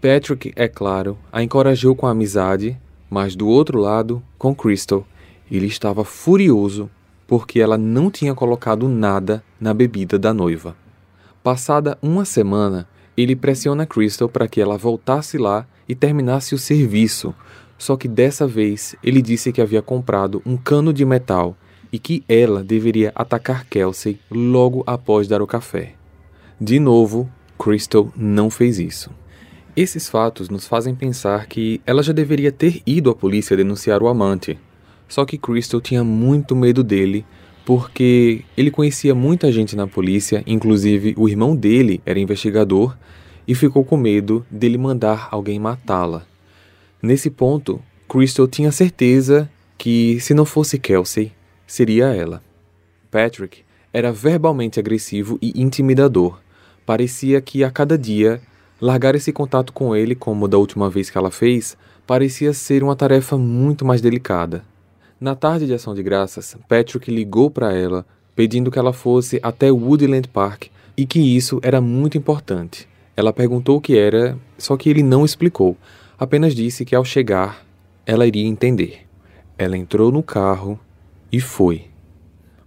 [0.00, 5.06] Patrick, é claro, a encorajou com a amizade, mas do outro lado, com Crystal,
[5.50, 6.88] ele estava furioso
[7.26, 10.74] porque ela não tinha colocado nada na bebida da noiva.
[11.42, 17.34] Passada uma semana, ele pressiona Crystal para que ela voltasse lá e terminasse o serviço,
[17.82, 21.56] só que dessa vez ele disse que havia comprado um cano de metal
[21.92, 25.94] e que ela deveria atacar Kelsey logo após dar o café.
[26.60, 29.10] De novo, Crystal não fez isso.
[29.74, 34.06] Esses fatos nos fazem pensar que ela já deveria ter ido à polícia denunciar o
[34.06, 34.56] amante.
[35.08, 37.26] Só que Crystal tinha muito medo dele,
[37.66, 42.96] porque ele conhecia muita gente na polícia, inclusive o irmão dele era investigador,
[43.44, 46.30] e ficou com medo dele mandar alguém matá-la.
[47.02, 51.32] Nesse ponto, Crystal tinha certeza que, se não fosse Kelsey,
[51.66, 52.40] seria ela.
[53.10, 56.38] Patrick era verbalmente agressivo e intimidador.
[56.86, 58.40] Parecia que a cada dia
[58.80, 62.94] largar esse contato com ele, como da última vez que ela fez, parecia ser uma
[62.94, 64.64] tarefa muito mais delicada.
[65.20, 69.70] Na tarde de ação de graças, Patrick ligou para ela, pedindo que ela fosse até
[69.72, 72.88] Woodland Park e que isso era muito importante.
[73.16, 75.76] Ela perguntou o que era, só que ele não explicou,
[76.22, 77.66] apenas disse que ao chegar
[78.06, 79.00] ela iria entender.
[79.58, 80.78] Ela entrou no carro
[81.32, 81.86] e foi.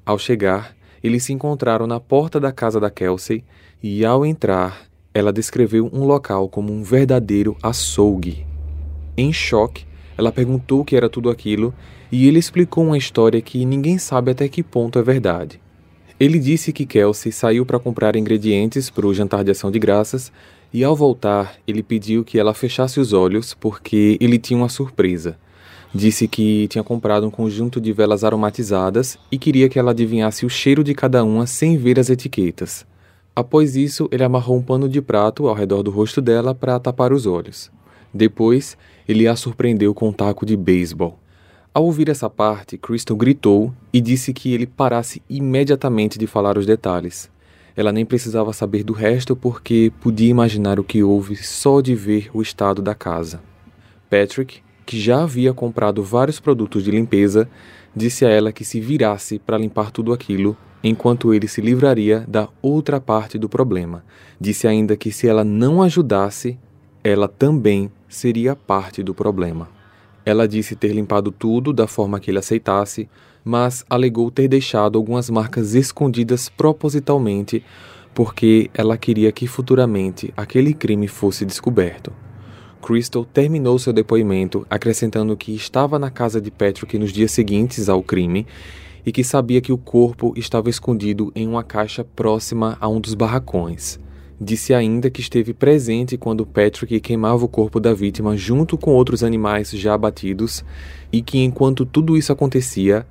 [0.05, 3.45] Ao chegar, eles se encontraram na porta da casa da Kelsey
[3.81, 8.45] e, ao entrar, ela descreveu um local como um verdadeiro açougue.
[9.15, 9.85] Em choque,
[10.17, 11.73] ela perguntou o que era tudo aquilo
[12.11, 15.61] e ele explicou uma história que ninguém sabe até que ponto é verdade.
[16.19, 20.29] Ele disse que Kelsey saiu para comprar ingredientes para o jantar de ação de graças
[20.75, 25.37] e ao voltar, ele pediu que ela fechasse os olhos porque ele tinha uma surpresa.
[25.93, 30.49] Disse que tinha comprado um conjunto de velas aromatizadas e queria que ela adivinhasse o
[30.49, 32.85] cheiro de cada uma sem ver as etiquetas.
[33.33, 37.13] Após isso, ele amarrou um pano de prato ao redor do rosto dela para tapar
[37.13, 37.71] os olhos.
[38.13, 41.17] Depois, ele a surpreendeu com um taco de beisebol.
[41.73, 46.65] Ao ouvir essa parte, Crystal gritou e disse que ele parasse imediatamente de falar os
[46.65, 47.33] detalhes.
[47.75, 52.29] Ela nem precisava saber do resto porque podia imaginar o que houve só de ver
[52.33, 53.41] o estado da casa.
[54.09, 57.49] Patrick, que já havia comprado vários produtos de limpeza,
[57.95, 62.47] disse a ela que se virasse para limpar tudo aquilo, enquanto ele se livraria da
[62.61, 64.05] outra parte do problema.
[64.39, 66.57] Disse ainda que se ela não ajudasse,
[67.03, 69.67] ela também seria parte do problema.
[70.25, 73.09] Ela disse ter limpado tudo da forma que ele aceitasse,
[73.45, 77.63] mas alegou ter deixado algumas marcas escondidas propositalmente
[78.15, 82.11] porque ela queria que futuramente aquele crime fosse descoberto.
[82.81, 88.01] Crystal terminou seu depoimento acrescentando que estava na casa de Patrick nos dias seguintes ao
[88.01, 88.47] crime
[89.05, 93.13] e que sabia que o corpo estava escondido em uma caixa próxima a um dos
[93.13, 93.99] barracões.
[94.39, 99.23] Disse ainda que esteve presente quando Patrick queimava o corpo da vítima junto com outros
[99.23, 100.63] animais já abatidos
[101.11, 103.05] e que enquanto tudo isso acontecia,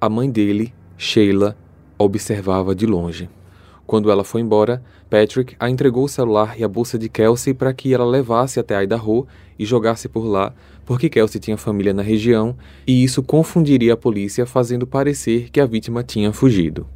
[0.00, 1.56] a mãe dele, Sheila,
[1.98, 3.28] observava de longe.
[3.86, 7.74] Quando ela foi embora, Patrick a entregou o celular e a bolsa de Kelsey para
[7.74, 9.26] que ela levasse até Idaho
[9.58, 10.54] e jogasse por lá,
[10.86, 15.66] porque Kelsey tinha família na região e isso confundiria a polícia, fazendo parecer que a
[15.66, 16.86] vítima tinha fugido.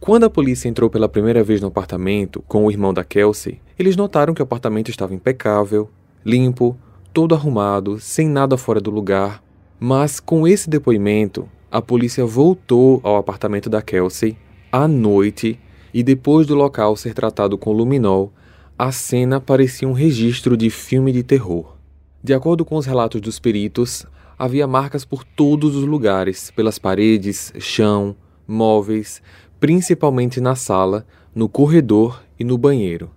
[0.00, 3.96] Quando a polícia entrou pela primeira vez no apartamento com o irmão da Kelsey, eles
[3.96, 5.90] notaram que o apartamento estava impecável,
[6.24, 6.76] limpo,
[7.12, 9.42] todo arrumado, sem nada fora do lugar.
[9.80, 14.34] Mas com esse depoimento, a polícia voltou ao apartamento da Kelsey
[14.72, 15.60] à noite
[15.92, 18.32] e depois do local ser tratado com luminol,
[18.78, 21.76] a cena parecia um registro de filme de terror.
[22.24, 24.06] De acordo com os relatos dos peritos,
[24.38, 28.16] havia marcas por todos os lugares, pelas paredes, chão,
[28.48, 29.20] móveis,
[29.60, 33.10] principalmente na sala, no corredor e no banheiro.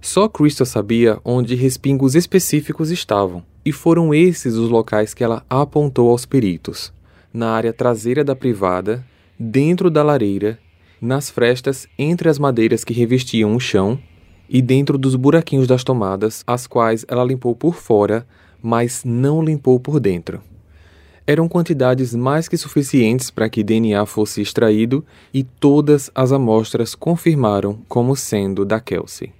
[0.00, 6.08] Só Crystal sabia onde respingos específicos estavam, e foram esses os locais que ela apontou
[6.08, 6.96] aos peritos:
[7.36, 9.04] na área traseira da privada,
[9.38, 10.58] dentro da lareira
[11.00, 13.98] nas frestas entre as madeiras que revestiam o chão
[14.48, 18.26] e dentro dos buraquinhos das tomadas, as quais ela limpou por fora,
[18.62, 20.40] mas não limpou por dentro.
[21.26, 27.80] Eram quantidades mais que suficientes para que DNA fosse extraído e todas as amostras confirmaram
[27.88, 29.32] como sendo da Kelsey.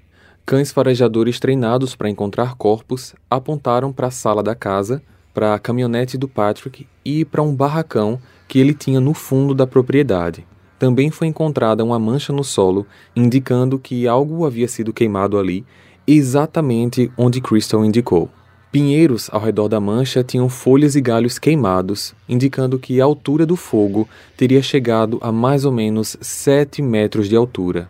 [0.44, 5.02] Cães farejadores treinados para encontrar corpos apontaram para a sala da casa,
[5.36, 8.18] para a caminhonete do Patrick e para um barracão
[8.48, 10.46] que ele tinha no fundo da propriedade
[10.78, 15.64] também foi encontrada uma mancha no solo, indicando que algo havia sido queimado ali,
[16.06, 18.28] exatamente onde Crystal indicou.
[18.70, 23.56] Pinheiros ao redor da mancha tinham folhas e galhos queimados, indicando que a altura do
[23.56, 27.88] fogo teria chegado a mais ou menos 7 metros de altura.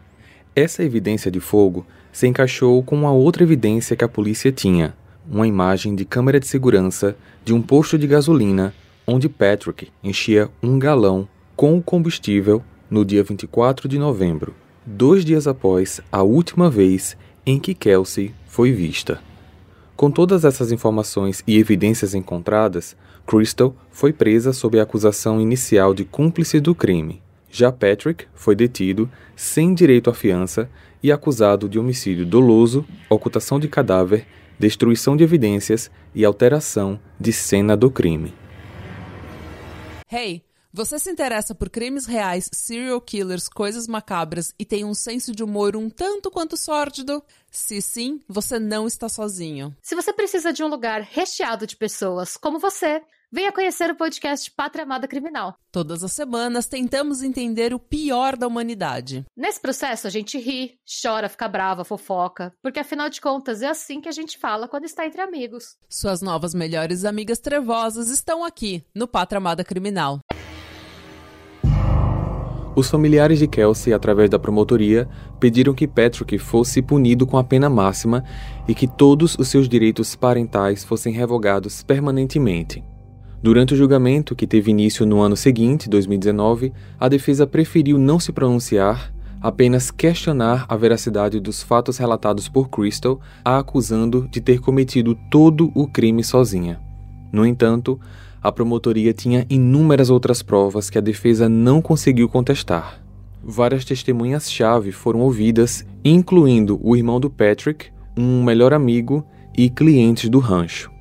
[0.55, 4.95] Essa evidência de fogo se encaixou com uma outra evidência que a polícia tinha,
[5.31, 8.75] uma imagem de câmera de segurança de um posto de gasolina
[9.07, 15.47] onde Patrick enchia um galão com o combustível no dia 24 de novembro, dois dias
[15.47, 19.21] após a última vez em que Kelsey foi vista.
[19.97, 26.05] Com todas essas informações e evidências encontradas, Crystal foi presa sob a acusação inicial de
[26.05, 27.23] cúmplice do crime.
[27.51, 30.69] Já Patrick foi detido sem direito à fiança
[31.03, 34.27] e acusado de homicídio doloso, ocultação de cadáver,
[34.59, 38.35] destruição de evidências e alteração de cena do crime.
[40.11, 45.35] Hey, você se interessa por crimes reais, serial killers, coisas macabras e tem um senso
[45.35, 47.23] de humor um tanto quanto sórdido?
[47.51, 49.75] Se sim, você não está sozinho.
[49.81, 54.51] Se você precisa de um lugar recheado de pessoas como você, venha conhecer o podcast
[54.51, 55.55] Pátria Amada Criminal.
[55.73, 59.25] Todas as semanas tentamos entender o pior da humanidade.
[59.37, 64.01] Nesse processo a gente ri, chora, fica brava, fofoca, porque afinal de contas é assim
[64.01, 65.77] que a gente fala quando está entre amigos.
[65.89, 70.21] Suas novas melhores amigas trevosas estão aqui no Pátria Amada Criminal.
[72.77, 75.09] Os familiares de Kelsey, através da promotoria,
[75.41, 78.23] pediram que Patrick fosse punido com a pena máxima
[78.69, 82.85] e que todos os seus direitos parentais fossem revogados permanentemente.
[83.47, 88.33] Durante o julgamento, que teve início no ano seguinte, 2019, a defesa preferiu não se
[88.33, 95.17] pronunciar, apenas questionar a veracidade dos fatos relatados por Crystal, a acusando de ter cometido
[95.31, 96.81] todo o crime sozinha.
[97.31, 98.01] No entanto,
[98.43, 103.01] a promotoria tinha inúmeras outras provas que a defesa não conseguiu contestar.
[103.41, 109.25] Várias testemunhas-chave foram ouvidas, incluindo o irmão do Patrick, um melhor amigo
[109.57, 110.96] e clientes do rancho.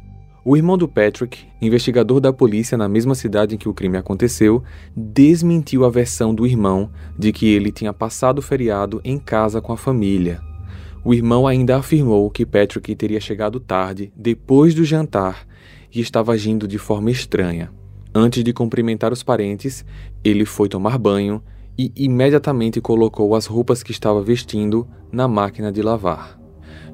[0.48, 4.62] O irmão do Patrick, investigador da polícia na mesma cidade em que o crime aconteceu,
[4.96, 9.74] desmentiu a versão do irmão de que ele tinha passado o feriado em casa com
[9.74, 10.40] a família.
[11.04, 15.48] O irmão ainda afirmou que Patrick teria chegado tarde, depois do jantar,
[15.92, 17.72] e estava agindo de forma estranha.
[18.14, 19.84] Antes de cumprimentar os parentes,
[20.24, 21.42] ele foi tomar banho
[21.76, 26.40] e imediatamente colocou as roupas que estava vestindo na máquina de lavar.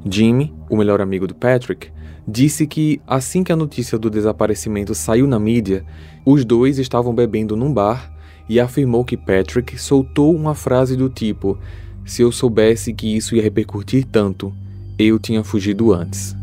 [0.10, 1.92] Jimmy, o melhor amigo do Patrick,
[2.32, 5.86] disse que assim que a notícia do desaparecimento saiu na mídia,
[6.26, 8.12] os dois estavam bebendo num bar
[8.48, 11.58] e afirmou que Patrick soltou uma frase do tipo:
[12.06, 14.54] Se eu soubesse que isso ia repercutir tanto,
[14.98, 16.36] eu tinha fugido antes.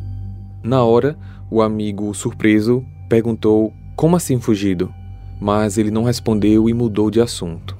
[0.62, 1.16] Na hora,
[1.51, 4.92] o amigo, surpreso, perguntou como assim fugido,
[5.40, 7.78] mas ele não respondeu e mudou de assunto.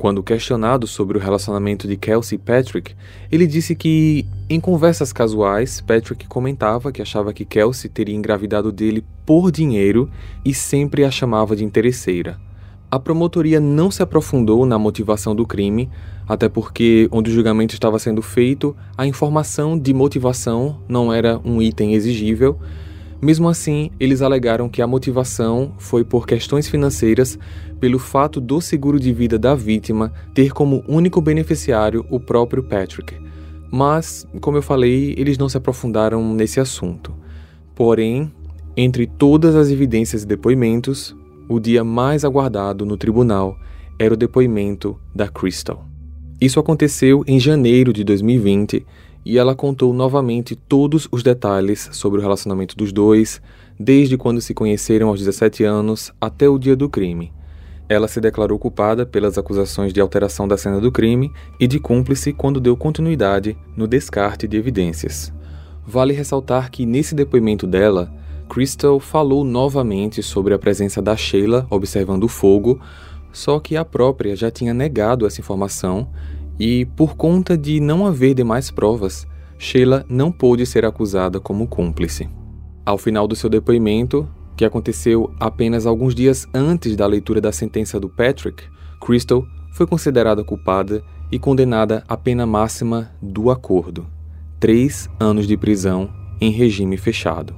[0.00, 2.94] Quando questionado sobre o relacionamento de Kelsey e Patrick,
[3.30, 9.04] ele disse que, em conversas casuais, Patrick comentava que achava que Kelsey teria engravidado dele
[9.26, 10.08] por dinheiro
[10.42, 12.40] e sempre a chamava de interesseira.
[12.90, 15.90] A promotoria não se aprofundou na motivação do crime,
[16.26, 21.60] até porque, onde o julgamento estava sendo feito, a informação de motivação não era um
[21.60, 22.58] item exigível,
[23.22, 27.38] Mesmo assim, eles alegaram que a motivação foi por questões financeiras,
[27.78, 33.14] pelo fato do seguro de vida da vítima ter como único beneficiário o próprio Patrick.
[33.70, 37.14] Mas, como eu falei, eles não se aprofundaram nesse assunto.
[37.74, 38.32] Porém,
[38.76, 41.14] entre todas as evidências e depoimentos,
[41.48, 43.56] o dia mais aguardado no tribunal
[43.98, 45.84] era o depoimento da Crystal.
[46.40, 48.86] Isso aconteceu em janeiro de 2020
[49.24, 53.40] e ela contou novamente todos os detalhes sobre o relacionamento dos dois,
[53.78, 57.32] desde quando se conheceram aos 17 anos até o dia do crime.
[57.88, 62.32] Ela se declarou culpada pelas acusações de alteração da cena do crime e de cúmplice
[62.32, 65.32] quando deu continuidade no descarte de evidências.
[65.86, 68.12] Vale ressaltar que nesse depoimento dela,
[68.48, 72.80] Crystal falou novamente sobre a presença da Sheila observando o fogo,
[73.32, 76.08] só que a própria já tinha negado essa informação
[76.60, 82.28] e, por conta de não haver demais provas, Sheila não pôde ser acusada como cúmplice.
[82.84, 87.98] Ao final do seu depoimento, que aconteceu apenas alguns dias antes da leitura da sentença
[87.98, 88.62] do Patrick,
[89.00, 89.42] Crystal
[89.72, 91.02] foi considerada culpada
[91.32, 94.06] e condenada à pena máxima do acordo:
[94.58, 96.10] três anos de prisão
[96.42, 97.54] em regime fechado.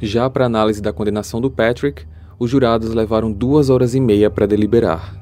[0.00, 2.06] Já para análise da condenação do Patrick,
[2.38, 5.20] os jurados levaram duas horas e meia para deliberar.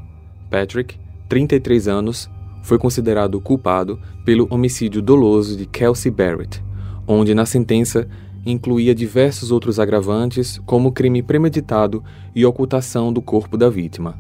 [0.48, 0.96] Patrick,
[1.28, 2.30] 33 anos,
[2.62, 6.62] foi considerado culpado pelo homicídio doloso de Kelsey Barrett,
[7.06, 8.08] onde na sentença
[8.44, 12.02] incluía diversos outros agravantes, como crime premeditado
[12.34, 14.18] e ocultação do corpo da vítima.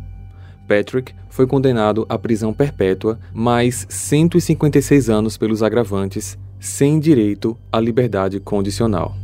[0.68, 8.38] Patrick foi condenado à prisão perpétua, mais 156 anos pelos agravantes, sem direito à liberdade
[8.38, 9.16] condicional.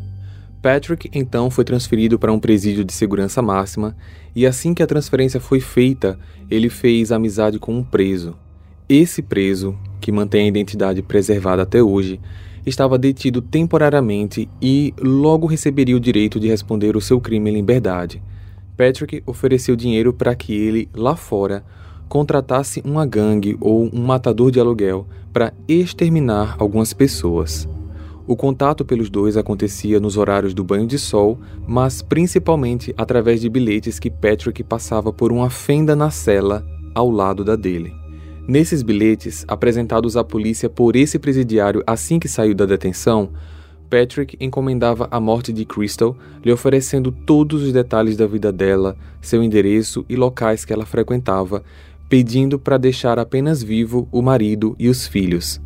[0.62, 3.96] Patrick então foi transferido para um presídio de segurança máxima,
[4.34, 6.18] e assim que a transferência foi feita,
[6.50, 8.36] ele fez amizade com um preso,
[8.88, 12.20] esse preso, que mantém a identidade preservada até hoje,
[12.64, 18.22] estava detido temporariamente e logo receberia o direito de responder o seu crime em liberdade.
[18.76, 21.64] Patrick ofereceu dinheiro para que ele, lá fora,
[22.08, 27.68] contratasse uma gangue ou um matador de aluguel para exterminar algumas pessoas.
[28.26, 33.48] O contato pelos dois acontecia nos horários do banho de sol, mas principalmente através de
[33.48, 38.05] bilhetes que Patrick passava por uma fenda na cela ao lado da dele.
[38.48, 43.30] Nesses bilhetes, apresentados à polícia por esse presidiário assim que saiu da detenção,
[43.90, 49.42] Patrick encomendava a morte de Crystal, lhe oferecendo todos os detalhes da vida dela, seu
[49.42, 51.64] endereço e locais que ela frequentava,
[52.08, 55.60] pedindo para deixar apenas vivo o marido e os filhos.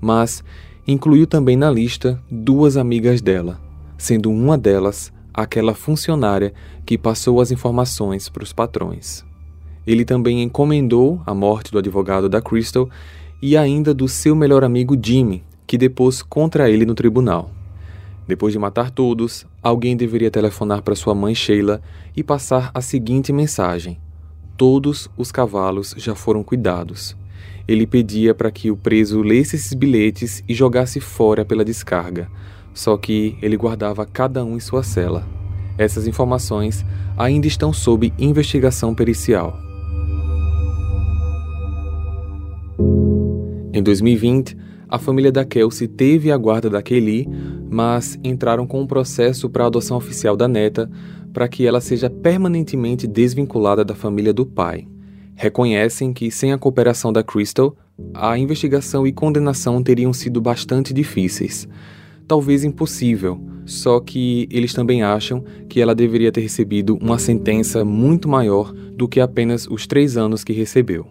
[0.00, 0.42] Mas
[0.86, 3.60] incluiu também na lista duas amigas dela,
[3.98, 6.52] sendo uma delas aquela funcionária
[6.84, 9.24] que passou as informações para os patrões.
[9.86, 12.88] Ele também encomendou a morte do advogado da Crystal
[13.40, 17.50] e ainda do seu melhor amigo Jimmy, que depôs contra ele no tribunal.
[18.26, 21.82] Depois de matar todos, alguém deveria telefonar para sua mãe Sheila
[22.16, 23.98] e passar a seguinte mensagem:
[24.56, 27.16] Todos os cavalos já foram cuidados.
[27.66, 32.28] Ele pedia para que o preso lesse esses bilhetes e jogasse fora pela descarga,
[32.72, 35.26] só que ele guardava cada um em sua cela.
[35.76, 36.84] Essas informações
[37.16, 39.71] ainda estão sob investigação pericial.
[43.72, 44.56] Em 2020,
[44.86, 47.26] a família da Kelsey teve a guarda da Kelly,
[47.70, 50.90] mas entraram com um processo para a adoção oficial da neta
[51.32, 54.86] para que ela seja permanentemente desvinculada da família do pai.
[55.34, 57.74] Reconhecem que, sem a cooperação da Crystal,
[58.12, 61.66] a investigação e condenação teriam sido bastante difíceis.
[62.28, 68.28] Talvez impossível, só que eles também acham que ela deveria ter recebido uma sentença muito
[68.28, 71.06] maior do que apenas os três anos que recebeu.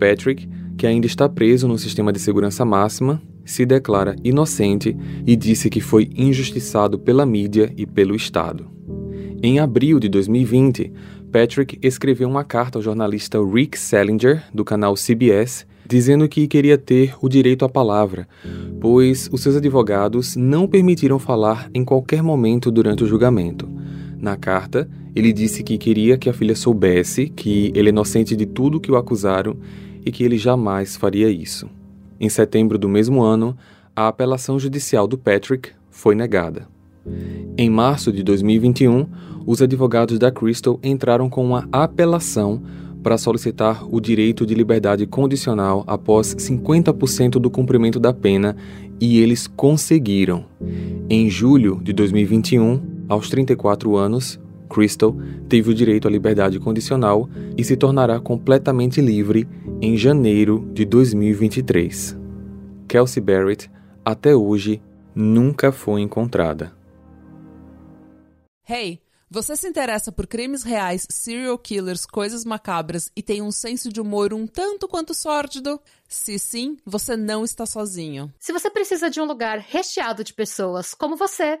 [0.00, 4.96] Patrick que ainda está preso no sistema de segurança máxima, se declara inocente
[5.26, 8.66] e disse que foi injustiçado pela mídia e pelo Estado.
[9.42, 10.92] Em abril de 2020,
[11.32, 17.14] Patrick escreveu uma carta ao jornalista Rick Salinger, do canal CBS, dizendo que queria ter
[17.20, 18.28] o direito à palavra,
[18.80, 23.68] pois os seus advogados não permitiram falar em qualquer momento durante o julgamento.
[24.18, 28.46] Na carta, ele disse que queria que a filha soubesse que ele é inocente de
[28.46, 29.56] tudo que o acusaram
[30.04, 31.68] e que ele jamais faria isso.
[32.18, 33.56] Em setembro do mesmo ano,
[33.94, 36.68] a apelação judicial do Patrick foi negada.
[37.56, 39.06] Em março de 2021,
[39.46, 42.62] os advogados da Crystal entraram com uma apelação
[43.02, 48.56] para solicitar o direito de liberdade condicional após 50% do cumprimento da pena
[49.00, 50.44] e eles conseguiram.
[51.08, 54.38] Em julho de 2021, aos 34 anos,
[54.70, 55.14] Crystal
[55.48, 59.46] teve o direito à liberdade condicional e se tornará completamente livre
[59.82, 62.16] em janeiro de 2023.
[62.88, 63.70] Kelsey Barrett,
[64.04, 64.80] até hoje,
[65.14, 66.72] nunca foi encontrada.
[68.68, 69.00] Hey,
[69.32, 74.00] você se interessa por crimes reais, serial killers, coisas macabras e tem um senso de
[74.00, 75.80] humor um tanto quanto sórdido?
[76.08, 78.32] Se sim, você não está sozinho.
[78.40, 81.60] Se você precisa de um lugar recheado de pessoas como você,